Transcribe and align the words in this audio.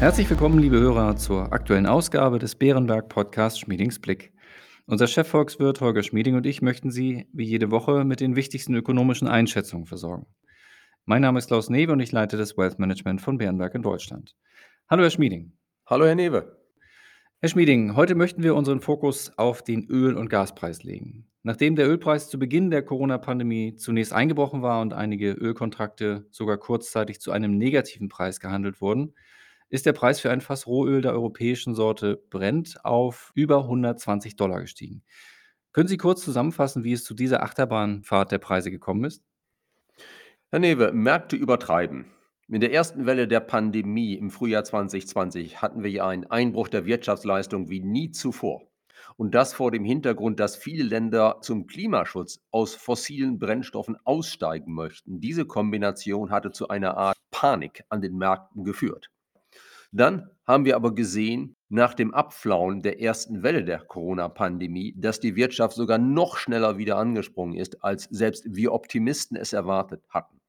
Herzlich 0.00 0.30
willkommen, 0.30 0.60
liebe 0.60 0.78
Hörer, 0.78 1.16
zur 1.16 1.52
aktuellen 1.52 1.86
Ausgabe 1.86 2.38
des 2.38 2.54
Bärenberg 2.54 3.08
Podcasts 3.08 3.58
Schmiedings 3.58 3.98
Blick. 3.98 4.32
Unser 4.86 5.08
Chefvolkswirt 5.08 5.80
Holger 5.80 6.04
Schmieding 6.04 6.36
und 6.36 6.46
ich 6.46 6.62
möchten 6.62 6.92
Sie 6.92 7.26
wie 7.32 7.44
jede 7.44 7.72
Woche 7.72 8.04
mit 8.04 8.20
den 8.20 8.36
wichtigsten 8.36 8.76
ökonomischen 8.76 9.26
Einschätzungen 9.26 9.86
versorgen. 9.86 10.26
Mein 11.04 11.22
Name 11.22 11.40
ist 11.40 11.48
Klaus 11.48 11.68
Newe 11.68 11.90
und 11.90 11.98
ich 11.98 12.12
leite 12.12 12.36
das 12.36 12.56
Wealth 12.56 12.78
Management 12.78 13.20
von 13.20 13.38
Bärenberg 13.38 13.74
in 13.74 13.82
Deutschland. 13.82 14.36
Hallo, 14.88 15.02
Herr 15.02 15.10
Schmieding. 15.10 15.54
Hallo, 15.84 16.06
Herr 16.06 16.14
Newe. 16.14 16.56
Herr 17.40 17.48
Schmieding, 17.48 17.96
heute 17.96 18.14
möchten 18.14 18.44
wir 18.44 18.54
unseren 18.54 18.80
Fokus 18.80 19.36
auf 19.36 19.64
den 19.64 19.88
Öl- 19.88 20.16
und 20.16 20.30
Gaspreis 20.30 20.84
legen. 20.84 21.26
Nachdem 21.42 21.74
der 21.74 21.88
Ölpreis 21.88 22.30
zu 22.30 22.38
Beginn 22.38 22.70
der 22.70 22.84
Corona-Pandemie 22.84 23.74
zunächst 23.74 24.12
eingebrochen 24.12 24.62
war 24.62 24.80
und 24.80 24.92
einige 24.92 25.32
Ölkontrakte 25.32 26.28
sogar 26.30 26.56
kurzzeitig 26.56 27.20
zu 27.20 27.32
einem 27.32 27.58
negativen 27.58 28.08
Preis 28.08 28.38
gehandelt 28.38 28.80
wurden, 28.80 29.14
ist 29.70 29.86
der 29.86 29.92
Preis 29.92 30.20
für 30.20 30.30
ein 30.30 30.40
Fass 30.40 30.66
Rohöl 30.66 31.02
der 31.02 31.12
europäischen 31.12 31.74
Sorte 31.74 32.22
Brent 32.30 32.84
auf 32.84 33.32
über 33.34 33.64
120 33.64 34.36
Dollar 34.36 34.60
gestiegen. 34.60 35.02
Können 35.72 35.88
Sie 35.88 35.98
kurz 35.98 36.22
zusammenfassen, 36.22 36.84
wie 36.84 36.92
es 36.92 37.04
zu 37.04 37.14
dieser 37.14 37.42
Achterbahnfahrt 37.42 38.32
der 38.32 38.38
Preise 38.38 38.70
gekommen 38.70 39.04
ist? 39.04 39.22
Herr 40.50 40.60
Newe, 40.60 40.92
Märkte 40.92 41.36
übertreiben. 41.36 42.06
In 42.48 42.62
der 42.62 42.72
ersten 42.72 43.04
Welle 43.04 43.28
der 43.28 43.40
Pandemie 43.40 44.14
im 44.14 44.30
Frühjahr 44.30 44.64
2020 44.64 45.60
hatten 45.60 45.82
wir 45.82 45.90
ja 45.90 46.08
einen 46.08 46.24
Einbruch 46.24 46.68
der 46.68 46.86
Wirtschaftsleistung 46.86 47.68
wie 47.68 47.80
nie 47.80 48.10
zuvor. 48.10 48.62
Und 49.16 49.34
das 49.34 49.52
vor 49.52 49.70
dem 49.70 49.84
Hintergrund, 49.84 50.40
dass 50.40 50.56
viele 50.56 50.84
Länder 50.84 51.40
zum 51.42 51.66
Klimaschutz 51.66 52.40
aus 52.50 52.74
fossilen 52.74 53.38
Brennstoffen 53.38 53.98
aussteigen 54.04 54.72
möchten. 54.72 55.20
Diese 55.20 55.44
Kombination 55.44 56.30
hatte 56.30 56.50
zu 56.50 56.68
einer 56.68 56.96
Art 56.96 57.18
Panik 57.30 57.84
an 57.90 58.00
den 58.00 58.16
Märkten 58.16 58.64
geführt. 58.64 59.10
Dann 59.90 60.30
haben 60.46 60.64
wir 60.64 60.76
aber 60.76 60.94
gesehen, 60.94 61.56
nach 61.68 61.94
dem 61.94 62.14
Abflauen 62.14 62.82
der 62.82 63.00
ersten 63.00 63.42
Welle 63.42 63.64
der 63.64 63.80
Corona-Pandemie, 63.80 64.94
dass 64.96 65.20
die 65.20 65.36
Wirtschaft 65.36 65.76
sogar 65.76 65.98
noch 65.98 66.36
schneller 66.38 66.78
wieder 66.78 66.96
angesprungen 66.96 67.56
ist, 67.56 67.84
als 67.84 68.04
selbst 68.04 68.44
wir 68.48 68.72
Optimisten 68.72 69.36
es 69.36 69.52
erwartet 69.52 70.02
hatten. 70.08 70.40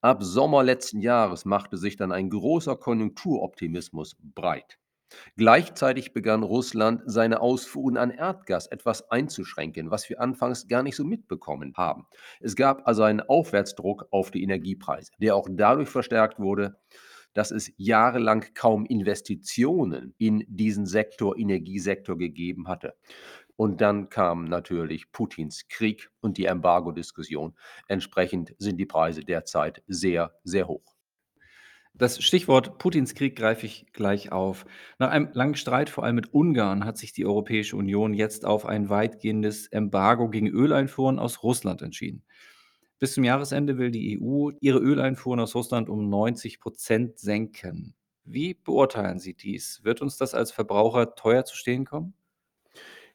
Ab 0.00 0.22
Sommer 0.22 0.62
letzten 0.62 1.00
Jahres 1.00 1.44
machte 1.44 1.76
sich 1.76 1.96
dann 1.96 2.12
ein 2.12 2.30
großer 2.30 2.76
Konjunkturoptimismus 2.76 4.16
breit. 4.20 4.78
Gleichzeitig 5.36 6.12
begann 6.12 6.42
Russland 6.42 7.02
seine 7.06 7.40
Ausfuhren 7.40 7.96
an 7.96 8.10
Erdgas 8.10 8.66
etwas 8.66 9.10
einzuschränken, 9.10 9.90
was 9.90 10.08
wir 10.08 10.20
anfangs 10.20 10.68
gar 10.68 10.82
nicht 10.82 10.96
so 10.96 11.04
mitbekommen 11.04 11.72
haben. 11.76 12.06
Es 12.40 12.56
gab 12.56 12.86
also 12.86 13.02
einen 13.02 13.20
Aufwärtsdruck 13.20 14.06
auf 14.10 14.30
die 14.30 14.42
Energiepreise, 14.42 15.12
der 15.18 15.34
auch 15.34 15.48
dadurch 15.50 15.88
verstärkt 15.88 16.38
wurde, 16.38 16.78
dass 17.34 17.50
es 17.50 17.72
jahrelang 17.76 18.44
kaum 18.54 18.86
Investitionen 18.86 20.14
in 20.18 20.44
diesen 20.48 20.86
Sektor, 20.86 21.36
Energiesektor 21.38 22.16
gegeben 22.16 22.68
hatte. 22.68 22.94
Und 23.56 23.80
dann 23.80 24.08
kam 24.08 24.44
natürlich 24.44 25.10
Putins 25.10 25.66
Krieg 25.68 26.10
und 26.20 26.38
die 26.38 26.44
Embargo-Diskussion. 26.44 27.54
Entsprechend 27.88 28.54
sind 28.58 28.76
die 28.76 28.86
Preise 28.86 29.24
derzeit 29.24 29.82
sehr, 29.88 30.32
sehr 30.44 30.68
hoch. 30.68 30.94
Das 31.98 32.22
Stichwort 32.22 32.78
Putins 32.78 33.16
Krieg 33.16 33.34
greife 33.34 33.66
ich 33.66 33.86
gleich 33.92 34.30
auf. 34.30 34.64
Nach 35.00 35.10
einem 35.10 35.30
langen 35.32 35.56
Streit, 35.56 35.90
vor 35.90 36.04
allem 36.04 36.14
mit 36.14 36.32
Ungarn, 36.32 36.84
hat 36.84 36.96
sich 36.96 37.12
die 37.12 37.26
Europäische 37.26 37.76
Union 37.76 38.14
jetzt 38.14 38.44
auf 38.44 38.66
ein 38.66 38.88
weitgehendes 38.88 39.66
Embargo 39.66 40.28
gegen 40.28 40.46
Öleinfuhren 40.46 41.18
aus 41.18 41.42
Russland 41.42 41.82
entschieden. 41.82 42.22
Bis 42.98 43.14
zum 43.14 43.24
Jahresende 43.24 43.78
will 43.78 43.90
die 43.90 44.20
EU 44.20 44.50
ihre 44.60 44.78
Öleinfuhren 44.78 45.38
aus 45.38 45.54
Russland 45.54 45.88
um 45.88 46.08
90 46.08 46.58
Prozent 46.58 47.18
senken. 47.18 47.94
Wie 48.24 48.54
beurteilen 48.54 49.20
Sie 49.20 49.34
dies? 49.34 49.80
Wird 49.84 50.02
uns 50.02 50.16
das 50.16 50.34
als 50.34 50.50
Verbraucher 50.50 51.14
teuer 51.14 51.44
zu 51.44 51.56
stehen 51.56 51.84
kommen? 51.84 52.14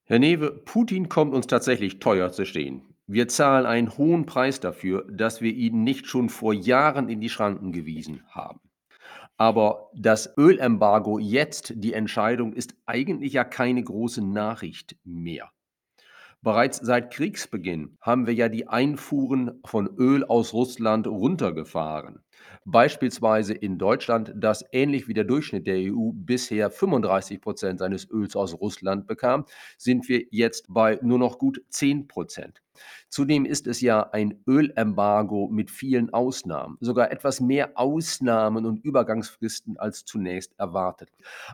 Herr 0.05 0.19
Newe, 0.19 0.51
Putin 0.51 1.09
kommt 1.09 1.33
uns 1.33 1.47
tatsächlich 1.47 1.99
teuer 1.99 2.31
zu 2.31 2.45
stehen. 2.45 2.81
Wir 3.07 3.27
zahlen 3.27 3.65
einen 3.65 3.97
hohen 3.97 4.25
Preis 4.25 4.59
dafür, 4.59 5.05
dass 5.11 5.41
wir 5.41 5.53
ihn 5.53 5.83
nicht 5.83 6.07
schon 6.07 6.29
vor 6.29 6.53
Jahren 6.53 7.09
in 7.09 7.19
die 7.19 7.29
Schranken 7.29 7.71
gewiesen 7.73 8.23
haben. 8.29 8.61
Aber 9.37 9.89
das 9.93 10.33
Ölembargo 10.37 11.19
jetzt, 11.19 11.73
die 11.75 11.93
Entscheidung, 11.93 12.53
ist 12.53 12.75
eigentlich 12.85 13.33
ja 13.33 13.43
keine 13.43 13.83
große 13.83 14.21
Nachricht 14.21 14.95
mehr. 15.03 15.51
Bereits 16.43 16.79
seit 16.79 17.13
Kriegsbeginn 17.13 17.97
haben 18.01 18.27
wir 18.27 18.33
ja 18.33 18.49
die 18.49 18.67
Einfuhren 18.67 19.61
von 19.63 19.87
Öl 19.97 20.25
aus 20.25 20.51
Russland 20.51 21.07
runtergefahren. 21.07 22.21
Beispielsweise 22.65 23.53
in 23.53 23.77
Deutschland, 23.77 24.33
das 24.35 24.63
ähnlich 24.71 25.07
wie 25.07 25.13
der 25.13 25.25
Durchschnitt 25.25 25.67
der 25.67 25.93
EU 25.93 26.11
bisher 26.13 26.71
35 26.71 27.41
Prozent 27.41 27.79
seines 27.79 28.09
Öls 28.09 28.35
aus 28.35 28.53
Russland 28.59 29.07
bekam, 29.07 29.45
sind 29.77 30.07
wir 30.07 30.23
jetzt 30.31 30.67
bei 30.69 30.97
nur 31.01 31.19
noch 31.19 31.39
gut 31.39 31.61
10 31.69 32.07
Prozent. 32.07 32.61
Zudem 33.09 33.45
ist 33.45 33.67
es 33.67 33.81
ja 33.81 34.09
ein 34.11 34.41
Ölembargo 34.47 35.47
mit 35.47 35.69
vielen 35.69 36.11
Ausnahmen, 36.11 36.77
sogar 36.79 37.11
etwas 37.11 37.39
mehr 37.39 37.71
Ausnahmen 37.75 38.65
und 38.65 38.83
Übergangsfristen 38.83 39.77
als 39.77 40.05
zunächst 40.05 40.57
erwartet. 40.57 41.09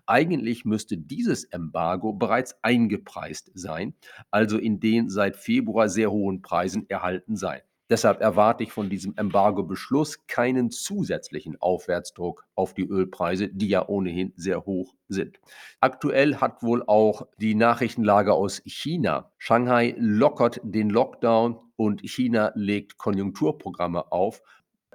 Eigentlich 0.06 0.63
müsste 0.63 0.97
dieses 0.97 1.44
Embargo 1.46 2.13
bereits 2.13 2.56
eingepreist 2.61 3.51
sein, 3.53 3.96
also 4.31 4.57
in 4.57 4.79
den 4.79 5.09
seit 5.09 5.35
Februar 5.35 5.90
sehr 5.90 6.11
hohen 6.11 6.41
Preisen 6.41 6.90
erhalten 6.90 7.35
sein. 7.35 7.61
Deshalb 7.90 8.22
erwarte 8.22 8.64
ich 8.64 8.72
von 8.72 8.88
diesem 8.88 9.16
Embargo-Beschluss 9.18 10.28
keinen 10.28 10.70
zusätzlichen 10.70 11.60
Aufwärtsdruck 11.60 12.46
auf 12.54 12.76
die 12.76 12.86
Ölpreise, 12.86 13.50
die 13.50 13.68
ja 13.68 13.88
ohnehin 13.88 14.32
sehr 14.36 14.64
hoch 14.66 14.94
sind. 15.08 15.40
Aktuell 15.80 16.36
hat 16.36 16.62
wohl 16.62 16.84
auch 16.86 17.28
die 17.38 17.56
Nachrichtenlage 17.56 18.34
aus 18.34 18.62
China. 18.66 19.32
Shanghai 19.40 19.96
lockert 19.98 20.62
den 20.64 20.92
Lockdown 20.92 21.58
und 21.78 22.02
China 22.02 22.52
legt 22.54 23.00
Konjunkturprogramme 23.00 24.12
auf. 24.12 24.44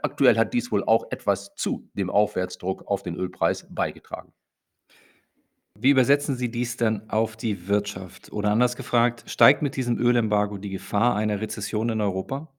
Aktuell 0.00 0.38
hat 0.38 0.54
dies 0.54 0.70
wohl 0.70 0.84
auch 0.84 1.06
etwas 1.10 1.56
zu 1.56 1.88
dem 1.94 2.10
Aufwärtsdruck 2.10 2.86
auf 2.86 3.02
den 3.02 3.16
Ölpreis 3.16 3.66
beigetragen. 3.74 4.32
Wie 5.76 5.90
übersetzen 5.90 6.36
Sie 6.36 6.52
dies 6.52 6.76
dann 6.76 7.10
auf 7.10 7.36
die 7.36 7.66
Wirtschaft? 7.66 8.30
Oder 8.30 8.52
anders 8.52 8.76
gefragt, 8.76 9.24
steigt 9.26 9.62
mit 9.62 9.74
diesem 9.74 9.98
Ölembargo 9.98 10.58
die 10.58 10.70
Gefahr 10.70 11.16
einer 11.16 11.40
Rezession 11.40 11.88
in 11.88 12.00
Europa? 12.00 12.53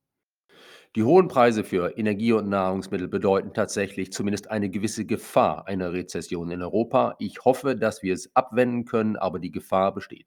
Die 0.95 1.03
hohen 1.03 1.28
Preise 1.28 1.66
für 1.66 1.97
Energie 1.97 2.31
und 2.31 2.47
Nahrungsmittel 2.47 3.09
bedeuten 3.09 3.53
tatsächlich 3.53 4.13
zumindest 4.13 4.50
eine 4.50 4.69
gewisse 4.69 5.06
Gefahr 5.06 5.67
einer 5.67 5.91
Rezession 5.91 6.50
in 6.51 6.61
Europa. 6.61 7.16
Ich 7.19 7.44
hoffe, 7.44 7.75
dass 7.75 8.01
wir 8.01 8.13
es 8.13 8.33
abwenden 8.33 8.85
können, 8.85 9.17
aber 9.17 9.39
die 9.39 9.51
Gefahr 9.51 9.94
besteht. 9.94 10.25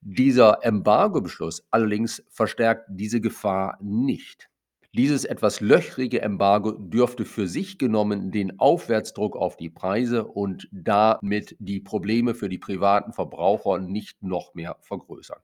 Dieser 0.00 0.64
Embargo-Beschluss 0.64 1.68
allerdings 1.70 2.24
verstärkt 2.28 2.86
diese 2.88 3.20
Gefahr 3.20 3.78
nicht. 3.80 4.50
Dieses 4.94 5.24
etwas 5.24 5.60
löchrige 5.60 6.22
Embargo 6.22 6.72
dürfte 6.72 7.24
für 7.24 7.46
sich 7.46 7.78
genommen 7.78 8.32
den 8.32 8.58
Aufwärtsdruck 8.58 9.36
auf 9.36 9.56
die 9.56 9.70
Preise 9.70 10.24
und 10.26 10.68
damit 10.72 11.54
die 11.60 11.78
Probleme 11.78 12.34
für 12.34 12.48
die 12.48 12.58
privaten 12.58 13.12
Verbraucher 13.12 13.78
nicht 13.78 14.24
noch 14.24 14.54
mehr 14.54 14.76
vergrößern. 14.80 15.38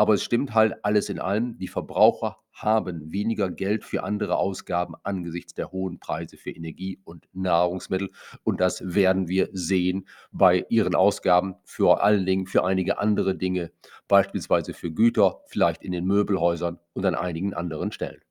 Aber 0.00 0.14
es 0.14 0.24
stimmt 0.24 0.54
halt 0.54 0.82
alles 0.82 1.10
in 1.10 1.18
allem, 1.18 1.58
die 1.58 1.68
Verbraucher 1.68 2.38
haben 2.54 3.12
weniger 3.12 3.50
Geld 3.50 3.84
für 3.84 4.02
andere 4.02 4.38
Ausgaben 4.38 4.94
angesichts 5.02 5.52
der 5.52 5.72
hohen 5.72 5.98
Preise 6.00 6.38
für 6.38 6.48
Energie 6.48 6.98
und 7.04 7.28
Nahrungsmittel. 7.34 8.08
Und 8.42 8.62
das 8.62 8.80
werden 8.82 9.28
wir 9.28 9.50
sehen 9.52 10.08
bei 10.32 10.64
ihren 10.70 10.94
Ausgaben 10.94 11.56
vor 11.64 12.02
allen 12.02 12.24
Dingen 12.24 12.46
für 12.46 12.64
einige 12.64 12.96
andere 12.96 13.36
Dinge, 13.36 13.72
beispielsweise 14.08 14.72
für 14.72 14.90
Güter, 14.90 15.42
vielleicht 15.48 15.84
in 15.84 15.92
den 15.92 16.06
Möbelhäusern 16.06 16.78
und 16.94 17.04
an 17.04 17.14
einigen 17.14 17.52
anderen 17.52 17.92
Stellen. 17.92 18.22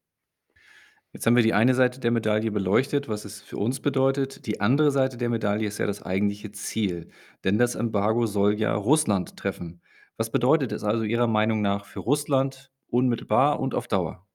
Jetzt 1.13 1.27
haben 1.27 1.35
wir 1.35 1.43
die 1.43 1.53
eine 1.53 1.75
Seite 1.75 1.99
der 1.99 2.09
Medaille 2.09 2.49
beleuchtet, 2.49 3.07
was 3.07 3.25
es 3.25 3.43
für 3.43 3.57
uns 3.57 3.79
bedeutet. 3.79 4.47
Die 4.47 4.59
andere 4.59 4.89
Seite 4.89 5.17
der 5.17 5.29
Medaille 5.29 5.67
ist 5.67 5.77
ja 5.77 5.85
das 5.85 6.01
eigentliche 6.01 6.51
Ziel, 6.51 7.09
denn 7.43 7.59
das 7.59 7.75
Embargo 7.75 8.25
soll 8.25 8.59
ja 8.59 8.73
Russland 8.73 9.37
treffen. 9.37 9.83
Was 10.19 10.29
bedeutet 10.29 10.73
es 10.73 10.83
also 10.83 11.05
Ihrer 11.05 11.27
Meinung 11.27 11.61
nach 11.61 11.85
für 11.85 12.01
Russland 12.01 12.73
unmittelbar 12.89 13.61
und 13.61 13.73
auf 13.73 13.87
Dauer? 13.87 14.27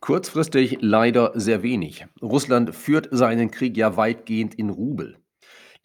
Kurzfristig 0.00 0.82
leider 0.82 1.32
sehr 1.34 1.62
wenig. 1.62 2.04
Russland 2.20 2.74
führt 2.74 3.08
seinen 3.10 3.50
Krieg 3.50 3.78
ja 3.78 3.96
weitgehend 3.96 4.54
in 4.54 4.68
Rubel. 4.68 5.16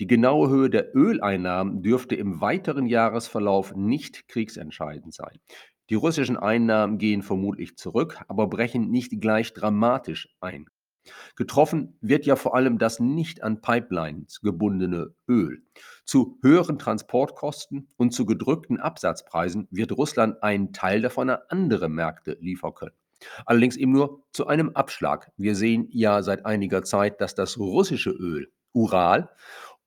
Die 0.02 0.08
genaue 0.08 0.50
Höhe 0.50 0.70
der 0.70 0.94
Öleinnahmen 0.94 1.82
dürfte 1.84 2.16
im 2.16 2.42
weiteren 2.42 2.86
Jahresverlauf 2.86 3.74
nicht 3.78 4.28
kriegsentscheidend 4.28 5.14
sein. 5.14 5.40
Die 5.90 5.96
russischen 5.96 6.36
Einnahmen 6.36 6.98
gehen 6.98 7.22
vermutlich 7.22 7.78
zurück, 7.78 8.20
aber 8.28 8.48
brechen 8.48 8.92
nicht 8.92 9.22
gleich 9.22 9.54
dramatisch 9.54 10.28
ein. 10.42 10.66
Getroffen 11.36 11.98
wird 12.02 12.26
ja 12.26 12.36
vor 12.36 12.56
allem 12.56 12.78
das 12.78 13.00
nicht 13.00 13.44
an 13.44 13.62
Pipelines 13.62 14.42
gebundene 14.42 15.14
Öl. 15.28 15.64
Zu 16.06 16.40
höheren 16.42 16.80
Transportkosten 16.80 17.90
und 17.98 18.14
zu 18.14 18.26
gedrückten 18.26 18.80
Absatzpreisen 18.80 19.68
wird 19.72 19.92
Russland 19.92 20.42
einen 20.44 20.74
Teil 20.74 21.02
davon 21.02 21.30
an 21.30 21.40
andere 21.50 21.90
Märkte 21.90 22.38
liefern 22.40 22.74
können. 22.74 22.96
Allerdings 23.46 23.78
eben 23.78 23.92
nur 23.92 24.24
zu 24.32 24.48
einem 24.48 24.70
Abschlag. 24.76 25.32
Wir 25.38 25.56
sehen 25.56 25.88
ja 25.92 26.22
seit 26.22 26.46
einiger 26.46 26.84
Zeit, 26.84 27.20
dass 27.22 27.36
das 27.36 27.58
russische 27.58 28.12
Öl, 28.12 28.52
Ural, 28.74 29.30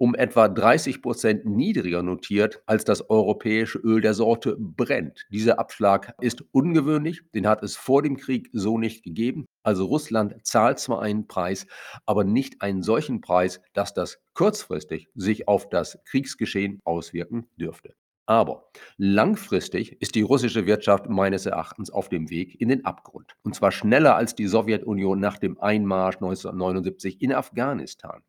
um 0.00 0.14
etwa 0.14 0.49
30 0.49 1.02
Prozent 1.02 1.44
niedriger 1.44 2.02
notiert 2.02 2.62
als 2.64 2.85
das 2.85 3.11
europäische 3.11 3.79
Öl 3.79 4.00
der 4.00 4.14
Sorte 4.14 4.56
Brent. 4.58 5.26
Dieser 5.31 5.58
Abschlag 5.58 6.14
ist 6.23 6.43
ungewöhnlich, 6.52 7.20
den 7.35 7.47
hat 7.47 7.62
es 7.62 7.76
vor 7.76 8.00
dem 8.00 8.17
Krieg 8.17 8.49
so 8.55 8.79
nicht 8.79 9.05
gegeben. 9.05 9.44
Also 9.62 9.85
Russland 9.85 10.35
zahlt 10.43 10.79
zwar 10.79 11.02
einen 11.02 11.26
Preis, 11.26 11.67
aber 12.06 12.25
nicht 12.25 12.62
einen 12.62 12.82
solchen 12.82 13.20
Preis, 13.20 13.61
dass 13.75 13.93
das 13.93 14.19
kurzfristig 14.32 15.11
sich 15.14 15.49
auf 15.49 15.69
das 15.69 15.99
Kriegsgeschehen 16.06 16.81
auswirken 16.85 17.50
dürfte. 17.56 17.94
Aber 18.25 18.70
langfristig 18.97 20.00
ist 20.00 20.14
die 20.14 20.23
russische 20.23 20.64
Wirtschaft 20.64 21.11
meines 21.11 21.44
Erachtens 21.44 21.91
auf 21.91 22.08
dem 22.08 22.31
Weg 22.31 22.58
in 22.58 22.70
den 22.70 22.87
Abgrund. 22.87 23.32
Und 23.43 23.55
zwar 23.55 23.70
schneller 23.70 24.17
als 24.17 24.35
die 24.35 24.47
Sowjetunion 24.47 25.20
nach 25.20 25.37
dem 25.37 25.61
Einmarsch 25.61 26.17
1979 26.17 27.20
in 27.20 27.35
Afghanistan. 27.35 28.23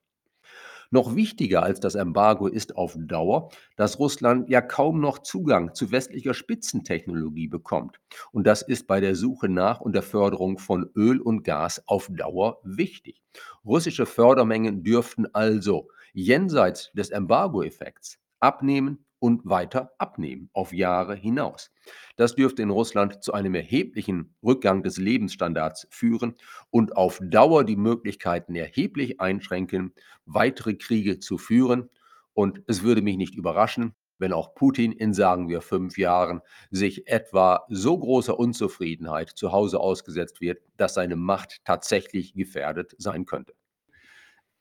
Noch 0.93 1.15
wichtiger 1.15 1.63
als 1.63 1.79
das 1.79 1.95
Embargo 1.95 2.47
ist 2.47 2.75
auf 2.75 2.97
Dauer, 2.99 3.49
dass 3.77 3.97
Russland 3.97 4.49
ja 4.49 4.59
kaum 4.59 4.99
noch 4.99 5.19
Zugang 5.19 5.73
zu 5.73 5.89
westlicher 5.91 6.33
Spitzentechnologie 6.33 7.47
bekommt. 7.47 8.01
Und 8.33 8.45
das 8.45 8.61
ist 8.61 8.87
bei 8.87 8.99
der 8.99 9.15
Suche 9.15 9.47
nach 9.47 9.79
und 9.79 9.93
der 9.93 10.01
Förderung 10.03 10.57
von 10.57 10.89
Öl 10.93 11.21
und 11.21 11.43
Gas 11.43 11.81
auf 11.87 12.09
Dauer 12.11 12.59
wichtig. 12.63 13.23
Russische 13.65 14.05
Fördermengen 14.05 14.83
dürften 14.83 15.27
also 15.33 15.87
jenseits 16.13 16.91
des 16.91 17.09
Embargo-Effekts 17.09 18.19
abnehmen 18.41 19.05
und 19.21 19.45
weiter 19.45 19.91
abnehmen 19.99 20.49
auf 20.51 20.73
Jahre 20.73 21.15
hinaus. 21.15 21.71
Das 22.15 22.35
dürfte 22.35 22.63
in 22.63 22.71
Russland 22.71 23.23
zu 23.23 23.33
einem 23.33 23.53
erheblichen 23.53 24.33
Rückgang 24.43 24.81
des 24.81 24.97
Lebensstandards 24.97 25.87
führen 25.91 26.33
und 26.71 26.97
auf 26.97 27.19
Dauer 27.21 27.63
die 27.63 27.75
Möglichkeiten 27.75 28.55
erheblich 28.55 29.21
einschränken, 29.21 29.93
weitere 30.25 30.73
Kriege 30.73 31.19
zu 31.19 31.37
führen. 31.37 31.89
Und 32.33 32.63
es 32.65 32.81
würde 32.81 33.03
mich 33.03 33.17
nicht 33.17 33.35
überraschen, 33.35 33.93
wenn 34.17 34.33
auch 34.33 34.55
Putin 34.55 34.91
in, 34.91 35.13
sagen 35.13 35.49
wir, 35.49 35.61
fünf 35.61 35.99
Jahren 35.99 36.41
sich 36.71 37.07
etwa 37.07 37.65
so 37.69 37.97
großer 37.97 38.39
Unzufriedenheit 38.39 39.29
zu 39.29 39.51
Hause 39.51 39.79
ausgesetzt 39.79 40.41
wird, 40.41 40.63
dass 40.77 40.95
seine 40.95 41.15
Macht 41.15 41.63
tatsächlich 41.63 42.33
gefährdet 42.33 42.95
sein 42.97 43.25
könnte. 43.25 43.53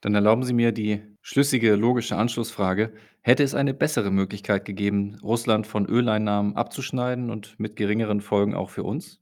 Dann 0.01 0.15
erlauben 0.15 0.43
Sie 0.43 0.53
mir 0.53 0.71
die 0.71 1.03
schlüssige, 1.21 1.75
logische 1.75 2.15
Anschlussfrage. 2.15 2.93
Hätte 3.23 3.43
es 3.43 3.53
eine 3.53 3.75
bessere 3.75 4.09
Möglichkeit 4.09 4.65
gegeben, 4.65 5.19
Russland 5.21 5.67
von 5.67 5.85
Öleinnahmen 5.85 6.55
abzuschneiden 6.55 7.29
und 7.29 7.59
mit 7.59 7.75
geringeren 7.75 8.19
Folgen 8.19 8.55
auch 8.55 8.71
für 8.71 8.83
uns? 8.83 9.19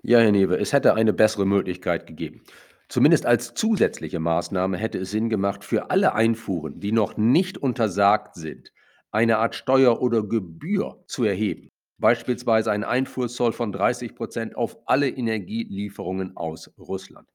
Ja, 0.00 0.20
Herr 0.20 0.30
Newe, 0.30 0.58
es 0.60 0.72
hätte 0.72 0.94
eine 0.94 1.12
bessere 1.12 1.44
Möglichkeit 1.44 2.06
gegeben. 2.06 2.44
Zumindest 2.88 3.26
als 3.26 3.52
zusätzliche 3.54 4.20
Maßnahme 4.20 4.76
hätte 4.76 4.98
es 4.98 5.10
Sinn 5.10 5.28
gemacht, 5.28 5.64
für 5.64 5.90
alle 5.90 6.14
Einfuhren, 6.14 6.78
die 6.78 6.92
noch 6.92 7.16
nicht 7.16 7.58
untersagt 7.58 8.36
sind, 8.36 8.72
eine 9.10 9.38
Art 9.38 9.56
Steuer 9.56 10.00
oder 10.00 10.22
Gebühr 10.22 11.02
zu 11.06 11.24
erheben. 11.24 11.70
Beispielsweise 11.98 12.70
ein 12.70 12.84
Einfuhrzoll 12.84 13.52
von 13.52 13.72
30 13.72 14.14
Prozent 14.14 14.56
auf 14.56 14.78
alle 14.86 15.08
Energielieferungen 15.08 16.36
aus 16.36 16.72
Russland. 16.78 17.28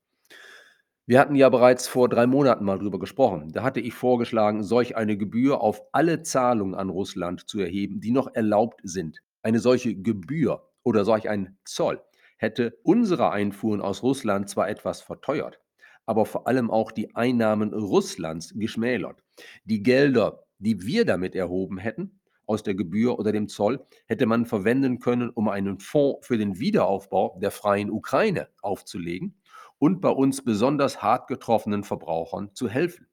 Wir 1.05 1.19
hatten 1.19 1.35
ja 1.35 1.49
bereits 1.49 1.89
vor 1.89 2.07
drei 2.07 2.25
Monaten 2.27 2.63
mal 2.63 2.79
drüber 2.79 2.97
gesprochen. 2.97 3.51
Da 3.51 3.61
hatte 3.63 3.81
ich 3.81 3.93
vorgeschlagen, 3.93 4.63
solch 4.63 4.95
eine 4.95 5.17
Gebühr 5.17 5.59
auf 5.59 5.81
alle 5.91 6.21
Zahlungen 6.23 6.75
an 6.75 6.89
Russland 6.89 7.49
zu 7.49 7.59
erheben, 7.59 7.99
die 7.99 8.11
noch 8.11 8.33
erlaubt 8.33 8.79
sind. 8.85 9.19
Eine 9.41 9.59
solche 9.59 9.95
Gebühr 9.95 10.65
oder 10.81 11.03
solch 11.03 11.27
ein 11.27 11.57
Zoll 11.65 12.01
hätte 12.37 12.77
unsere 12.83 13.31
Einfuhren 13.31 13.81
aus 13.81 14.01
Russland 14.01 14.49
zwar 14.49 14.69
etwas 14.69 15.01
verteuert, 15.01 15.59
aber 16.05 16.25
vor 16.25 16.47
allem 16.47 16.71
auch 16.71 16.89
die 16.89 17.13
Einnahmen 17.15 17.73
Russlands 17.73 18.53
geschmälert. 18.55 19.21
Die 19.65 19.83
Gelder, 19.83 20.45
die 20.59 20.83
wir 20.83 21.03
damit 21.03 21.35
erhoben 21.35 21.79
hätten, 21.79 22.21
aus 22.45 22.63
der 22.63 22.75
Gebühr 22.75 23.19
oder 23.19 23.33
dem 23.33 23.49
Zoll, 23.49 23.85
hätte 24.05 24.25
man 24.25 24.45
verwenden 24.45 24.99
können, 24.99 25.29
um 25.29 25.49
einen 25.49 25.79
Fonds 25.79 26.25
für 26.25 26.37
den 26.37 26.59
Wiederaufbau 26.59 27.37
der 27.41 27.51
freien 27.51 27.91
Ukraine 27.91 28.47
aufzulegen 28.61 29.35
und 29.83 29.99
bei 29.99 30.11
uns 30.11 30.41
besonders 30.41 31.01
hart 31.01 31.27
getroffenen 31.27 31.83
Verbrauchern 31.83 32.51
zu 32.53 32.69
helfen. 32.69 33.05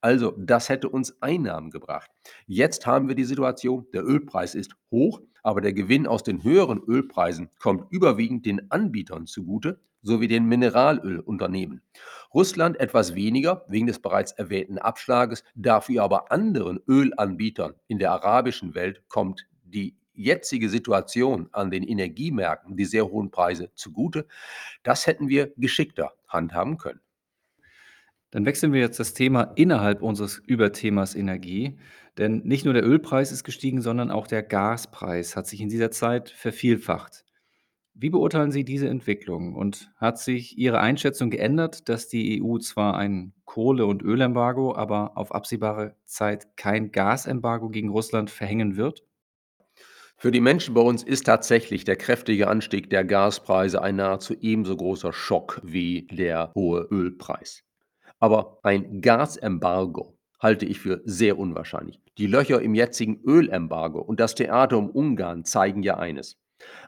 Also, 0.00 0.32
das 0.38 0.70
hätte 0.70 0.88
uns 0.88 1.20
Einnahmen 1.20 1.70
gebracht. 1.70 2.10
Jetzt 2.46 2.86
haben 2.86 3.08
wir 3.08 3.14
die 3.14 3.24
Situation, 3.24 3.86
der 3.92 4.06
Ölpreis 4.06 4.54
ist 4.54 4.74
hoch, 4.90 5.20
aber 5.42 5.60
der 5.60 5.74
Gewinn 5.74 6.06
aus 6.06 6.22
den 6.22 6.42
höheren 6.42 6.80
Ölpreisen 6.82 7.50
kommt 7.58 7.92
überwiegend 7.92 8.46
den 8.46 8.70
Anbietern 8.70 9.26
zugute, 9.26 9.82
sowie 10.00 10.26
den 10.26 10.46
Mineralölunternehmen. 10.46 11.82
Russland 12.32 12.80
etwas 12.80 13.14
weniger 13.14 13.66
wegen 13.68 13.86
des 13.86 13.98
bereits 13.98 14.32
erwähnten 14.32 14.78
Abschlages, 14.78 15.44
dafür 15.54 16.04
aber 16.04 16.32
anderen 16.32 16.80
Ölanbietern 16.88 17.74
in 17.86 17.98
der 17.98 18.12
arabischen 18.12 18.74
Welt 18.74 19.02
kommt 19.08 19.46
die 19.62 19.94
jetzige 20.14 20.68
Situation 20.68 21.48
an 21.52 21.70
den 21.70 21.82
Energiemärkten 21.82 22.76
die 22.76 22.84
sehr 22.84 23.08
hohen 23.08 23.30
Preise 23.30 23.70
zugute. 23.74 24.26
Das 24.82 25.06
hätten 25.06 25.28
wir 25.28 25.52
geschickter 25.56 26.12
handhaben 26.28 26.78
können. 26.78 27.00
Dann 28.30 28.46
wechseln 28.46 28.72
wir 28.72 28.80
jetzt 28.80 28.98
das 28.98 29.14
Thema 29.14 29.52
innerhalb 29.54 30.02
unseres 30.02 30.38
Überthemas 30.38 31.14
Energie. 31.14 31.78
Denn 32.18 32.42
nicht 32.44 32.64
nur 32.64 32.74
der 32.74 32.84
Ölpreis 32.84 33.30
ist 33.30 33.44
gestiegen, 33.44 33.80
sondern 33.80 34.10
auch 34.10 34.26
der 34.26 34.42
Gaspreis 34.42 35.36
hat 35.36 35.46
sich 35.46 35.60
in 35.60 35.68
dieser 35.68 35.90
Zeit 35.90 36.30
vervielfacht. 36.30 37.24
Wie 37.96 38.10
beurteilen 38.10 38.50
Sie 38.50 38.64
diese 38.64 38.88
Entwicklung? 38.88 39.54
Und 39.54 39.92
hat 39.96 40.18
sich 40.18 40.58
Ihre 40.58 40.80
Einschätzung 40.80 41.30
geändert, 41.30 41.88
dass 41.88 42.08
die 42.08 42.42
EU 42.42 42.58
zwar 42.58 42.96
ein 42.96 43.32
Kohle- 43.44 43.86
und 43.86 44.02
Ölembargo, 44.02 44.74
aber 44.74 45.16
auf 45.16 45.32
absehbare 45.32 45.94
Zeit 46.04 46.56
kein 46.56 46.90
Gasembargo 46.90 47.68
gegen 47.68 47.90
Russland 47.90 48.30
verhängen 48.30 48.76
wird? 48.76 49.04
Für 50.24 50.30
die 50.30 50.40
Menschen 50.40 50.72
bei 50.72 50.80
uns 50.80 51.02
ist 51.02 51.26
tatsächlich 51.26 51.84
der 51.84 51.96
kräftige 51.96 52.48
Anstieg 52.48 52.88
der 52.88 53.04
Gaspreise 53.04 53.82
ein 53.82 53.96
nahezu 53.96 54.34
ebenso 54.40 54.74
großer 54.74 55.12
Schock 55.12 55.60
wie 55.62 56.06
der 56.06 56.50
hohe 56.54 56.88
Ölpreis. 56.90 57.62
Aber 58.20 58.58
ein 58.62 59.02
Gasembargo 59.02 60.16
halte 60.40 60.64
ich 60.64 60.80
für 60.80 61.02
sehr 61.04 61.38
unwahrscheinlich. 61.38 62.00
Die 62.16 62.26
Löcher 62.26 62.62
im 62.62 62.74
jetzigen 62.74 63.20
Ölembargo 63.22 64.00
und 64.00 64.18
das 64.18 64.34
Theater 64.34 64.78
um 64.78 64.88
Ungarn 64.88 65.44
zeigen 65.44 65.82
ja 65.82 65.98
eines. 65.98 66.38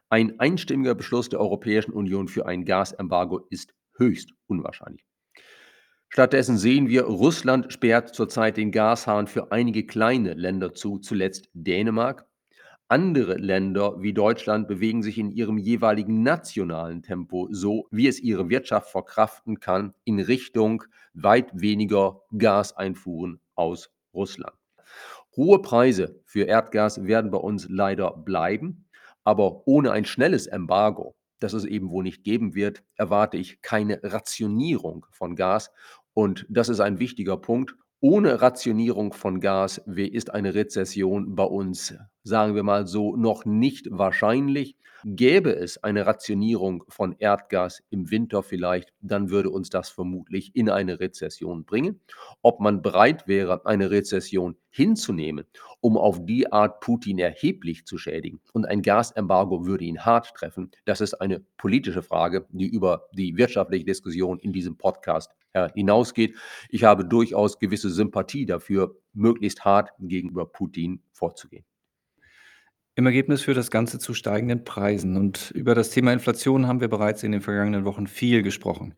Ein 0.09 0.41
einstimmiger 0.41 0.95
Beschluss 0.95 1.29
der 1.29 1.41
Europäischen 1.41 1.93
Union 1.93 2.29
für 2.29 2.47
ein 2.47 2.65
Gasembargo 2.65 3.47
ist 3.51 3.75
höchst 3.99 4.31
unwahrscheinlich. 4.47 5.05
Stattdessen 6.09 6.57
sehen 6.57 6.89
wir, 6.89 7.03
Russland 7.03 7.71
sperrt 7.71 8.15
zurzeit 8.15 8.57
den 8.57 8.73
Gashahn 8.73 9.27
für 9.27 9.53
einige 9.53 9.85
kleine 9.85 10.33
Länder 10.33 10.73
zu, 10.73 11.01
zuletzt 11.01 11.51
Dänemark, 11.53 12.27
andere 12.89 13.35
Länder 13.35 14.01
wie 14.01 14.13
Deutschland 14.13 14.69
bewegen 14.69 15.03
sich 15.03 15.19
in 15.19 15.31
ihrem 15.31 15.59
jeweiligen 15.59 16.23
nationalen 16.23 17.03
Tempo 17.03 17.49
so, 17.51 17.87
wie 17.91 18.07
es 18.09 18.21
ihre 18.21 18.49
Wirtschaft 18.49 18.91
verkraften 18.91 19.61
kann, 19.61 19.95
in 20.05 20.21
Richtung 20.21 20.85
weit 21.15 21.51
weniger 21.53 22.23
Gaseinfuhren 22.37 23.41
aus 23.55 23.91
Russland. 24.15 24.55
Hohe 25.37 25.61
Preise 25.61 26.21
für 26.25 26.45
Erdgas 26.45 27.05
werden 27.05 27.31
bei 27.31 27.39
uns 27.39 27.69
leider 27.69 28.13
bleiben, 28.13 28.87
aber 29.25 29.67
ohne 29.67 29.93
ein 29.93 30.05
schnelles 30.05 30.47
Embargo, 30.47 31.17
das 31.41 31.53
es 31.53 31.65
eben 31.65 31.91
wohl 31.91 32.05
nicht 32.05 32.25
geben 32.25 32.55
wird, 32.55 32.83
erwarte 32.95 33.37
ich 33.37 33.61
keine 33.61 34.01
Rationierung 34.03 35.07
von 35.11 35.37
Gas. 35.37 35.73
Und 36.15 36.47
das 36.49 36.69
ist 36.69 36.81
ein 36.81 36.99
wichtiger 36.99 37.37
Punkt. 37.37 37.75
Ohne 38.01 38.43
Rationierung 38.43 39.15
von 39.15 39.41
Gas 39.41 39.81
ist 39.87 40.35
eine 40.35 40.55
Rezession 40.55 41.35
bei 41.35 41.45
uns, 41.45 41.95
sagen 42.25 42.55
wir 42.55 42.63
mal 42.63 42.87
so, 42.87 43.17
noch 43.17 43.47
nicht 43.47 43.89
wahrscheinlich. 43.91 44.77
Gäbe 45.05 45.55
es 45.55 45.83
eine 45.83 46.05
Rationierung 46.05 46.85
von 46.89 47.15
Erdgas 47.19 47.83
im 47.91 48.11
Winter 48.11 48.43
vielleicht, 48.43 48.93
dann 49.01 49.31
würde 49.31 49.51
uns 49.51 49.71
das 49.71 49.89
vermutlich 49.89 50.55
in 50.55 50.69
eine 50.69 51.01
Rezession 51.01 51.65
bringen. 51.65 52.01
Ob 52.43 52.61
man 52.61 52.83
bereit 52.83 53.27
wäre, 53.29 53.65
eine 53.65 53.91
Rezession 53.91 54.57
hinzunehmen, 54.69 55.47
um 55.81 55.97
auf 55.97 56.27
die 56.27 56.53
Art 56.53 56.81
Putin 56.81 57.19
erheblich 57.19 57.87
zu 57.87 57.97
schädigen 57.97 58.41
und 58.53 58.67
ein 58.67 58.83
Gasembargo 58.83 59.65
würde 59.65 59.85
ihn 59.85 60.05
hart 60.05 60.35
treffen, 60.35 60.71
das 60.85 61.01
ist 61.01 61.15
eine 61.15 61.41
politische 61.57 62.03
Frage, 62.03 62.47
die 62.51 62.69
über 62.69 63.09
die 63.13 63.37
wirtschaftliche 63.39 63.87
Diskussion 63.87 64.39
in 64.39 64.53
diesem 64.53 64.77
Podcast 64.77 65.31
hinausgeht. 65.75 66.37
Ich 66.69 66.85
habe 66.85 67.05
durchaus 67.05 67.59
gewisse 67.59 67.91
Sympathie 67.91 68.47
dafür, 68.47 68.97
möglichst 69.13 69.65
hart 69.65 69.91
gegenüber 69.99 70.47
Putin 70.47 71.03
vorzugehen. 71.13 71.65
Im 72.99 73.05
Ergebnis 73.05 73.43
führt 73.43 73.59
das 73.59 73.71
Ganze 73.71 73.99
zu 73.99 74.15
steigenden 74.15 74.65
Preisen. 74.65 75.19
Und 75.19 75.51
über 75.51 75.75
das 75.75 75.91
Thema 75.91 76.15
Inflation 76.15 76.67
haben 76.67 76.81
wir 76.81 76.89
bereits 76.89 77.23
in 77.23 77.33
den 77.33 77.43
vergangenen 77.43 77.85
Wochen 77.85 78.07
viel 78.07 78.43
gesprochen. 78.43 78.95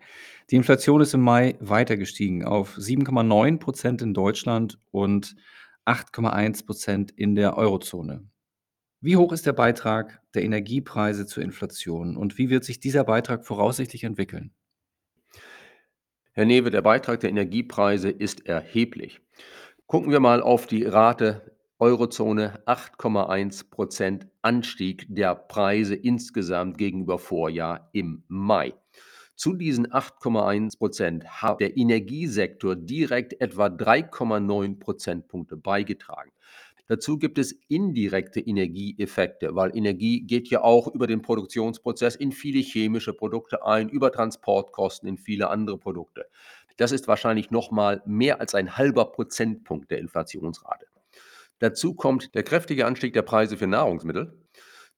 Die 0.50 0.56
Inflation 0.56 1.00
ist 1.00 1.14
im 1.14 1.20
Mai 1.20 1.56
weiter 1.58 1.96
gestiegen 1.96 2.44
auf 2.44 2.76
7,9 2.76 3.58
Prozent 3.58 4.00
in 4.00 4.14
Deutschland 4.14 4.78
und 4.92 5.34
8,1 5.84 6.64
Prozent 6.64 7.10
in 7.10 7.34
der 7.34 7.56
Eurozone. 7.56 8.22
Wie 9.00 9.16
hoch 9.16 9.32
ist 9.32 9.46
der 9.46 9.52
Beitrag 9.52 10.20
der 10.32 10.44
Energiepreise 10.44 11.26
zur 11.26 11.42
Inflation 11.42 12.16
und 12.16 12.38
wie 12.38 12.50
wird 12.50 12.64
sich 12.64 12.78
dieser 12.78 13.02
Beitrag 13.02 13.44
voraussichtlich 13.44 14.04
entwickeln? 14.04 14.52
Herr 16.38 16.46
Newe, 16.46 16.70
der 16.70 16.82
Beitrag 16.82 17.18
der 17.18 17.30
Energiepreise 17.30 18.10
ist 18.10 18.46
erheblich. 18.46 19.20
Gucken 19.88 20.12
wir 20.12 20.20
mal 20.20 20.40
auf 20.40 20.68
die 20.68 20.84
Rate 20.84 21.56
Eurozone 21.80 22.60
8,1% 22.64 24.28
Anstieg 24.40 25.06
der 25.08 25.34
Preise 25.34 25.96
insgesamt 25.96 26.78
gegenüber 26.78 27.18
Vorjahr 27.18 27.90
im 27.92 28.22
Mai. 28.28 28.74
Zu 29.34 29.54
diesen 29.54 29.88
8,1% 29.88 31.24
hat 31.24 31.60
der 31.60 31.76
Energiesektor 31.76 32.76
direkt 32.76 33.40
etwa 33.40 33.66
3,9 33.66 34.78
Prozentpunkte 34.78 35.56
beigetragen. 35.56 36.30
Dazu 36.88 37.18
gibt 37.18 37.36
es 37.36 37.52
indirekte 37.68 38.40
Energieeffekte, 38.40 39.54
weil 39.54 39.76
Energie 39.76 40.22
geht 40.22 40.48
ja 40.48 40.62
auch 40.62 40.88
über 40.88 41.06
den 41.06 41.20
Produktionsprozess 41.20 42.16
in 42.16 42.32
viele 42.32 42.60
chemische 42.60 43.12
Produkte 43.12 43.64
ein, 43.64 43.90
über 43.90 44.10
Transportkosten 44.10 45.06
in 45.06 45.18
viele 45.18 45.50
andere 45.50 45.78
Produkte. 45.78 46.26
Das 46.78 46.90
ist 46.90 47.06
wahrscheinlich 47.06 47.50
noch 47.50 47.70
mal 47.70 48.02
mehr 48.06 48.40
als 48.40 48.54
ein 48.54 48.78
halber 48.78 49.12
Prozentpunkt 49.12 49.90
der 49.90 49.98
Inflationsrate. 49.98 50.86
Dazu 51.58 51.94
kommt 51.94 52.34
der 52.34 52.42
kräftige 52.42 52.86
Anstieg 52.86 53.12
der 53.12 53.22
Preise 53.22 53.58
für 53.58 53.66
Nahrungsmittel. 53.66 54.32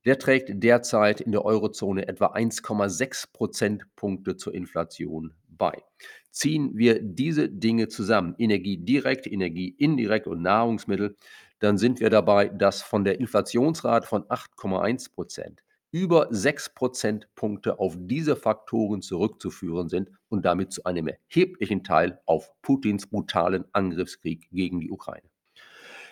Der 0.04 0.18
trägt 0.18 0.50
derzeit 0.62 1.20
in 1.20 1.32
der 1.32 1.44
Eurozone 1.44 2.06
etwa 2.06 2.26
1,6 2.26 3.32
Prozentpunkte 3.32 4.36
zur 4.36 4.54
Inflation 4.54 5.34
bei. 5.48 5.82
Ziehen 6.30 6.76
wir 6.76 7.00
diese 7.02 7.48
Dinge 7.48 7.88
zusammen, 7.88 8.34
Energie 8.38 8.76
direkt, 8.78 9.26
Energie 9.26 9.74
indirekt 9.78 10.26
und 10.26 10.42
Nahrungsmittel, 10.42 11.16
dann 11.58 11.76
sind 11.76 12.00
wir 12.00 12.10
dabei, 12.10 12.48
dass 12.48 12.82
von 12.82 13.04
der 13.04 13.20
Inflationsrate 13.20 14.06
von 14.06 14.24
8,1 14.24 15.12
Prozent 15.12 15.62
über 15.92 16.28
6 16.30 16.74
Prozentpunkte 16.74 17.78
auf 17.78 17.96
diese 17.98 18.36
Faktoren 18.36 19.02
zurückzuführen 19.02 19.88
sind 19.88 20.10
und 20.28 20.44
damit 20.44 20.72
zu 20.72 20.84
einem 20.84 21.08
erheblichen 21.08 21.82
Teil 21.82 22.20
auf 22.26 22.50
Putins 22.62 23.06
brutalen 23.08 23.64
Angriffskrieg 23.72 24.48
gegen 24.52 24.80
die 24.80 24.90
Ukraine. 24.90 25.28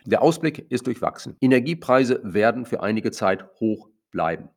Der 0.04 0.22
Ausblick 0.22 0.70
ist 0.70 0.87
durchwachsen. 0.87 1.37
Energiepreise 1.40 2.20
werden 2.25 2.64
für 2.64 2.82
einige 2.82 3.10
Zeit 3.10 3.44
hoch 3.60 3.88
bleiben. 4.10 4.48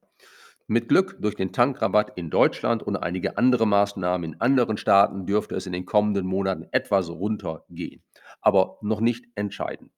Mit 0.72 0.88
Glück 0.88 1.18
durch 1.20 1.36
den 1.36 1.52
Tankrabatt 1.52 2.14
in 2.16 2.30
Deutschland 2.30 2.82
und 2.82 2.96
einige 2.96 3.38
andere 3.38 3.68
Maßnahmen 3.68 4.32
in 4.32 4.40
anderen 4.40 4.78
Staaten 4.78 5.26
dürfte 5.26 5.54
es 5.56 5.66
in 5.66 5.74
den 5.74 5.86
kommenden 5.86 6.26
Monaten 6.26 6.66
etwas 6.72 7.10
runtergehen, 7.10 8.02
aber 8.40 8.78
noch 8.82 9.02
nicht 9.02 9.26
entscheidend. 9.36 9.92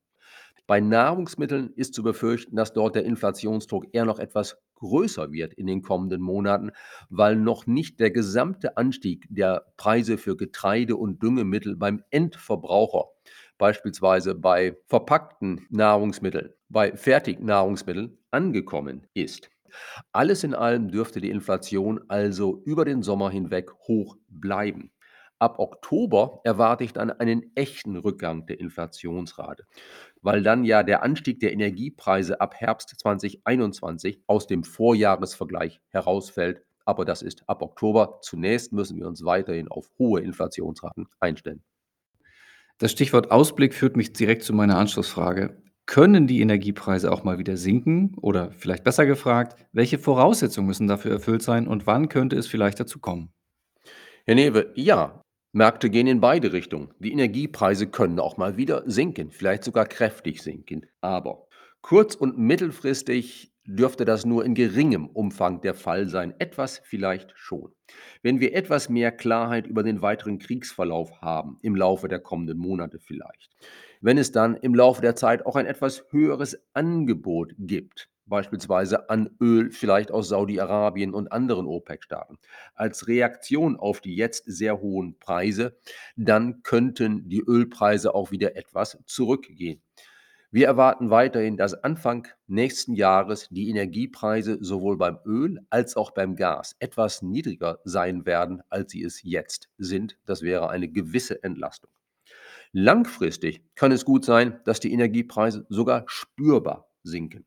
Bei 0.66 0.80
Nahrungsmitteln 0.80 1.74
ist 1.76 1.94
zu 1.94 2.02
befürchten, 2.02 2.56
dass 2.56 2.74
dort 2.74 2.96
der 2.96 3.06
Inflationsdruck 3.06 3.86
eher 3.92 4.06
noch 4.06 4.18
etwas 4.18 4.64
größer 4.74 5.32
wird 5.32 5.54
in 5.54 5.68
den 5.68 5.84
kommenden 5.84 6.24
Monaten, 6.24 6.72
weil 7.12 7.36
noch 7.36 7.68
nicht 7.68 8.00
der 8.00 8.10
gesamte 8.10 8.76
Anstieg 8.76 9.28
der 9.30 9.68
Preise 9.78 10.18
für 10.18 10.36
Getreide 10.36 10.96
und 10.96 11.22
Düngemittel 11.22 11.76
beim 11.76 12.02
Endverbraucher 12.10 13.10
beispielsweise 13.60 14.34
bei 14.34 14.76
verpackten 14.88 15.68
Nahrungsmitteln, 15.70 16.52
bei 16.68 16.98
Fertignahrungsmitteln 16.98 18.18
angekommen 18.32 19.06
ist. 19.14 19.53
Alles 20.12 20.44
in 20.44 20.54
allem 20.54 20.90
dürfte 20.90 21.22
die 21.22 21.30
Inflation 21.30 22.02
also 22.08 22.62
über 22.66 22.86
den 22.86 23.04
Sommer 23.04 23.30
hinweg 23.30 23.72
hoch 23.88 24.18
bleiben. 24.28 24.92
Ab 25.40 25.60
Oktober 25.60 26.40
erwarte 26.46 26.86
ich 26.86 26.94
dann 26.94 27.12
einen 27.12 27.52
echten 27.56 27.98
Rückgang 27.98 28.46
der 28.46 28.62
Inflationsrate, 28.62 29.66
weil 30.22 30.42
dann 30.42 30.64
ja 30.64 30.84
der 30.84 31.04
Anstieg 31.04 31.42
der 31.42 31.52
Energiepreise 31.52 32.40
ab 32.40 32.56
Herbst 32.56 32.98
2021 32.98 34.22
aus 34.28 34.48
dem 34.48 34.64
Vorjahresvergleich 34.64 35.82
herausfällt. 35.90 36.62
Aber 36.86 37.04
das 37.04 37.22
ist 37.22 37.44
ab 37.48 37.62
Oktober. 37.62 38.20
Zunächst 38.22 38.72
müssen 38.72 38.98
wir 38.98 39.08
uns 39.08 39.26
weiterhin 39.26 39.68
auf 39.68 39.90
hohe 40.00 40.22
Inflationsraten 40.22 41.08
einstellen. 41.20 41.62
Das 42.78 42.92
Stichwort 42.92 43.32
Ausblick 43.32 43.74
führt 43.74 43.98
mich 43.98 44.14
direkt 44.14 44.44
zu 44.44 44.54
meiner 44.54 44.78
Anschlussfrage. 44.78 45.62
Können 45.86 46.28
die 46.28 46.42
Energiepreise 46.42 47.12
auch 47.12 47.24
mal 47.24 47.40
wieder 47.40 47.58
sinken? 47.58 48.16
Oder 48.22 48.52
vielleicht 48.52 48.84
besser 48.84 49.06
gefragt, 49.06 49.56
welche 49.74 50.00
Voraussetzungen 50.00 50.68
müssen 50.68 50.88
dafür 50.88 51.12
erfüllt 51.12 51.42
sein 51.42 51.68
und 51.68 51.86
wann 51.86 52.10
könnte 52.10 52.38
es 52.38 52.48
vielleicht 52.48 52.80
dazu 52.80 53.00
kommen? 53.00 53.34
Herr 54.26 54.36
Newe, 54.36 54.72
ja, 54.76 55.22
Märkte 55.52 55.90
gehen 55.90 56.08
in 56.08 56.22
beide 56.22 56.54
Richtungen. 56.54 56.94
Die 57.00 57.12
Energiepreise 57.12 57.88
können 57.88 58.20
auch 58.20 58.38
mal 58.38 58.58
wieder 58.58 58.84
sinken, 58.90 59.30
vielleicht 59.30 59.64
sogar 59.64 59.86
kräftig 59.86 60.42
sinken. 60.42 60.86
Aber 61.02 61.48
kurz- 61.82 62.16
und 62.16 62.38
mittelfristig 62.38 63.54
dürfte 63.66 64.06
das 64.06 64.26
nur 64.26 64.46
in 64.46 64.56
geringem 64.56 65.08
Umfang 65.08 65.62
der 65.62 65.74
Fall 65.74 66.08
sein. 66.08 66.34
Etwas 66.40 66.82
vielleicht 66.84 67.34
schon. 67.36 67.72
Wenn 68.22 68.40
wir 68.40 68.56
etwas 68.56 68.90
mehr 68.90 69.12
Klarheit 69.12 69.68
über 69.68 69.84
den 69.84 70.02
weiteren 70.02 70.40
Kriegsverlauf 70.40 71.22
haben, 71.22 71.60
im 71.62 71.76
Laufe 71.76 72.08
der 72.08 72.20
kommenden 72.20 72.58
Monate 72.58 73.00
vielleicht. 73.00 73.52
Wenn 74.04 74.18
es 74.18 74.34
dann 74.34 74.58
im 74.58 74.76
Laufe 74.76 75.02
der 75.02 75.16
Zeit 75.16 75.46
auch 75.46 75.56
ein 75.56 75.66
etwas 75.66 76.04
höheres 76.10 76.62
Angebot 76.74 77.54
gibt, 77.58 78.10
beispielsweise 78.26 79.10
an 79.10 79.30
Öl 79.40 79.72
vielleicht 79.72 80.12
aus 80.12 80.28
Saudi-Arabien 80.28 81.14
und 81.14 81.32
anderen 81.32 81.68
OPEC-Staaten, 81.68 82.38
als 82.76 83.08
Reaktion 83.08 83.78
auf 83.78 84.02
die 84.02 84.18
jetzt 84.18 84.44
sehr 84.46 84.82
hohen 84.82 85.18
Preise, 85.20 85.78
dann 86.18 86.64
könnten 86.64 87.30
die 87.30 87.46
Ölpreise 87.48 88.14
auch 88.14 88.30
wieder 88.32 88.58
etwas 88.58 88.98
zurückgehen. 89.06 89.82
Wir 90.52 90.68
erwarten 90.68 91.10
weiterhin, 91.10 91.56
dass 91.56 91.74
Anfang 91.74 92.28
nächsten 92.46 92.96
Jahres 92.96 93.48
die 93.52 93.70
Energiepreise 93.70 94.58
sowohl 94.60 94.98
beim 94.98 95.18
Öl 95.26 95.62
als 95.70 95.96
auch 95.96 96.12
beim 96.12 96.36
Gas 96.36 96.76
etwas 96.80 97.22
niedriger 97.22 97.80
sein 97.86 98.26
werden, 98.26 98.64
als 98.68 98.92
sie 98.92 99.02
es 99.02 99.24
jetzt 99.24 99.70
sind. 99.78 100.18
Das 100.26 100.42
wäre 100.42 100.70
eine 100.70 100.90
gewisse 100.90 101.42
Entlastung. 101.42 101.90
Langfristig 102.76 103.62
kann 103.76 103.92
es 103.92 104.04
gut 104.04 104.26
sein, 104.26 104.60
dass 104.66 104.80
die 104.80 104.92
Energiepreise 104.92 105.66
sogar 105.70 106.06
spürbar 106.08 106.90
sinken. 107.04 107.46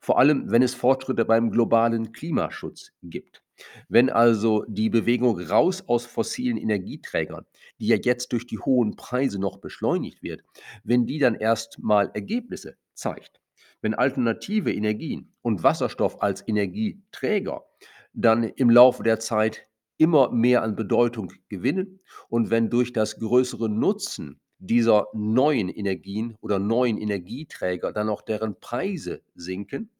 Vor 0.00 0.20
allem, 0.20 0.52
wenn 0.52 0.62
es 0.62 0.74
Fortschritte 0.74 1.24
beim 1.24 1.50
globalen 1.50 2.12
Klimaschutz 2.12 2.92
gibt. 3.02 3.42
Wenn 3.88 4.08
also 4.08 4.64
die 4.68 4.88
Bewegung 4.88 5.40
raus 5.40 5.82
aus 5.88 6.06
fossilen 6.06 6.56
Energieträgern, 6.56 7.44
die 7.80 7.88
ja 7.88 7.96
jetzt 7.96 8.32
durch 8.32 8.46
die 8.46 8.60
hohen 8.60 8.94
Preise 8.94 9.40
noch 9.40 9.58
beschleunigt 9.58 10.22
wird, 10.22 10.44
wenn 10.84 11.06
die 11.06 11.18
dann 11.18 11.34
erst 11.34 11.80
mal 11.80 12.12
Ergebnisse 12.14 12.76
zeigt, 12.94 13.40
wenn 13.82 13.94
alternative 13.94 14.72
Energien 14.72 15.34
und 15.42 15.64
Wasserstoff 15.64 16.22
als 16.22 16.46
Energieträger 16.46 17.64
dann 18.12 18.44
im 18.44 18.70
Laufe 18.70 19.02
der 19.02 19.18
Zeit 19.18 19.66
immer 19.96 20.30
mehr 20.30 20.62
an 20.62 20.76
Bedeutung 20.76 21.32
gewinnen 21.48 21.98
und 22.28 22.50
wenn 22.50 22.70
durch 22.70 22.92
das 22.92 23.18
größere 23.18 23.68
Nutzen 23.68 24.40
dieser 24.58 25.06
neuen 25.12 25.68
Energien 25.68 26.36
oder 26.40 26.58
neuen 26.58 26.98
Energieträger 26.98 27.92
dann 27.92 28.08
auch 28.08 28.22
deren 28.22 28.58
Preise 28.60 29.22
sinken, 29.34 29.90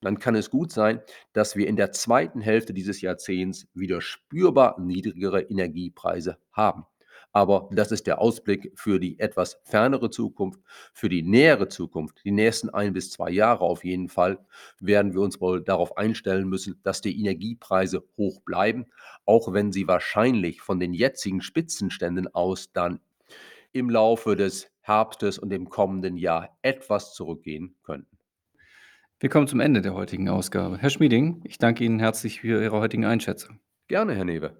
dann 0.00 0.18
kann 0.18 0.34
es 0.34 0.50
gut 0.50 0.72
sein, 0.72 1.00
dass 1.32 1.56
wir 1.56 1.66
in 1.66 1.76
der 1.76 1.92
zweiten 1.92 2.40
Hälfte 2.40 2.74
dieses 2.74 3.00
Jahrzehnts 3.00 3.66
wieder 3.74 4.00
spürbar 4.00 4.78
niedrigere 4.80 5.42
Energiepreise 5.42 6.38
haben. 6.52 6.84
Aber 7.32 7.68
das 7.70 7.92
ist 7.92 8.06
der 8.06 8.18
Ausblick 8.18 8.72
für 8.76 8.98
die 8.98 9.18
etwas 9.18 9.60
fernere 9.64 10.08
Zukunft. 10.08 10.60
Für 10.94 11.10
die 11.10 11.22
nähere 11.22 11.68
Zukunft, 11.68 12.24
die 12.24 12.30
nächsten 12.30 12.70
ein 12.70 12.94
bis 12.94 13.10
zwei 13.10 13.30
Jahre 13.30 13.60
auf 13.60 13.84
jeden 13.84 14.08
Fall, 14.08 14.38
werden 14.80 15.12
wir 15.12 15.20
uns 15.20 15.38
wohl 15.38 15.62
darauf 15.62 15.98
einstellen 15.98 16.48
müssen, 16.48 16.80
dass 16.82 17.02
die 17.02 17.18
Energiepreise 17.18 18.02
hoch 18.16 18.40
bleiben, 18.40 18.86
auch 19.26 19.52
wenn 19.52 19.70
sie 19.70 19.86
wahrscheinlich 19.86 20.62
von 20.62 20.80
den 20.80 20.94
jetzigen 20.94 21.42
Spitzenständen 21.42 22.32
aus 22.34 22.72
dann 22.72 23.00
im 23.78 23.90
Laufe 23.90 24.36
des 24.36 24.70
Herbstes 24.80 25.38
und 25.38 25.50
dem 25.50 25.68
kommenden 25.68 26.16
Jahr 26.16 26.56
etwas 26.62 27.14
zurückgehen 27.14 27.76
könnten. 27.82 28.18
Wir 29.18 29.30
kommen 29.30 29.48
zum 29.48 29.60
Ende 29.60 29.82
der 29.82 29.94
heutigen 29.94 30.28
Ausgabe. 30.28 30.78
Herr 30.78 30.90
Schmieding, 30.90 31.42
ich 31.44 31.58
danke 31.58 31.84
Ihnen 31.84 31.98
herzlich 31.98 32.40
für 32.40 32.62
Ihre 32.62 32.78
heutigen 32.78 33.04
Einschätzungen. 33.04 33.60
Gerne, 33.88 34.14
Herr 34.14 34.24
Newe. 34.24 34.56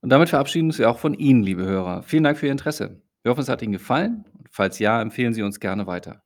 Und 0.00 0.10
damit 0.10 0.30
verabschieden 0.30 0.68
wir 0.68 0.72
uns 0.72 0.80
auch 0.80 0.98
von 0.98 1.14
Ihnen, 1.14 1.42
liebe 1.42 1.64
Hörer. 1.64 2.02
Vielen 2.02 2.24
Dank 2.24 2.38
für 2.38 2.46
Ihr 2.46 2.52
Interesse. 2.52 3.02
Wir 3.22 3.30
hoffen, 3.30 3.42
es 3.42 3.48
hat 3.48 3.62
Ihnen 3.62 3.72
gefallen. 3.72 4.24
Und 4.36 4.48
falls 4.50 4.78
ja, 4.78 5.00
empfehlen 5.00 5.32
Sie 5.34 5.42
uns 5.42 5.60
gerne 5.60 5.86
weiter. 5.86 6.24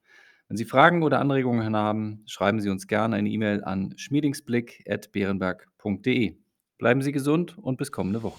Wenn 0.49 0.57
Sie 0.57 0.65
Fragen 0.65 1.03
oder 1.03 1.21
Anregungen 1.21 1.75
haben, 1.75 2.23
schreiben 2.27 2.61
Sie 2.61 2.71
uns 2.71 2.87
gerne 2.87 3.17
eine 3.17 3.29
E-Mail 3.29 3.63
an 3.65 3.93
schmiedingsblick.beerenberg.de. 3.97 6.37
Bleiben 6.79 7.03
Sie 7.03 7.13
gesund 7.13 7.59
und 7.59 7.77
bis 7.77 7.93
kommende 7.93 8.23
Woche. 8.23 8.39